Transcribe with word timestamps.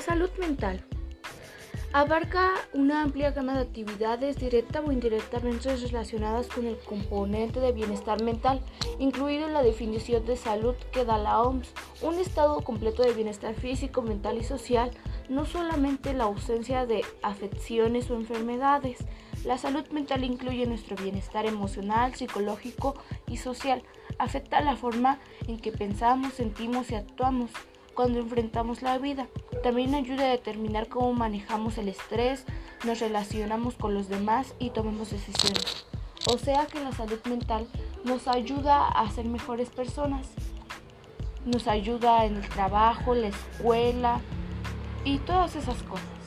salud 0.00 0.30
mental 0.38 0.84
abarca 1.92 2.52
una 2.72 3.02
amplia 3.02 3.32
gama 3.32 3.54
de 3.54 3.60
actividades 3.60 4.36
directa 4.36 4.80
o 4.80 4.90
indirectamente 4.90 5.76
relacionadas 5.76 6.46
con 6.46 6.66
el 6.66 6.78
componente 6.78 7.60
de 7.60 7.72
bienestar 7.72 8.22
mental, 8.22 8.62
incluido 8.98 9.46
en 9.46 9.52
la 9.52 9.62
definición 9.62 10.24
de 10.24 10.36
salud 10.36 10.74
que 10.90 11.04
da 11.04 11.18
la 11.18 11.42
OMS, 11.42 11.70
un 12.00 12.18
estado 12.18 12.62
completo 12.62 13.02
de 13.02 13.12
bienestar 13.12 13.54
físico, 13.54 14.00
mental 14.00 14.38
y 14.38 14.44
social, 14.44 14.90
no 15.28 15.44
solamente 15.44 16.14
la 16.14 16.24
ausencia 16.24 16.86
de 16.86 17.04
afecciones 17.20 18.10
o 18.10 18.14
enfermedades. 18.14 19.04
La 19.44 19.58
salud 19.58 19.86
mental 19.88 20.24
incluye 20.24 20.66
nuestro 20.66 20.96
bienestar 20.96 21.44
emocional, 21.44 22.14
psicológico 22.14 22.94
y 23.26 23.36
social, 23.36 23.82
afecta 24.18 24.62
la 24.62 24.76
forma 24.76 25.18
en 25.46 25.58
que 25.58 25.72
pensamos, 25.72 26.32
sentimos 26.34 26.90
y 26.90 26.94
actuamos 26.94 27.50
cuando 27.94 28.18
enfrentamos 28.18 28.80
la 28.80 28.96
vida. 28.96 29.28
También 29.62 29.94
ayuda 29.94 30.24
a 30.24 30.30
determinar 30.30 30.88
cómo 30.88 31.12
manejamos 31.12 31.78
el 31.78 31.88
estrés, 31.88 32.44
nos 32.84 32.98
relacionamos 32.98 33.74
con 33.74 33.94
los 33.94 34.08
demás 34.08 34.54
y 34.58 34.70
tomamos 34.70 35.10
decisiones. 35.10 35.86
O 36.26 36.36
sea 36.38 36.66
que 36.66 36.80
la 36.80 36.92
salud 36.92 37.20
mental 37.28 37.66
nos 38.04 38.26
ayuda 38.26 38.88
a 38.88 39.08
ser 39.10 39.24
mejores 39.26 39.70
personas. 39.70 40.28
Nos 41.44 41.68
ayuda 41.68 42.24
en 42.24 42.36
el 42.36 42.48
trabajo, 42.48 43.14
la 43.14 43.28
escuela 43.28 44.20
y 45.04 45.18
todas 45.18 45.54
esas 45.56 45.82
cosas. 45.84 46.21